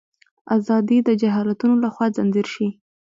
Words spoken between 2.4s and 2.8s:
شي.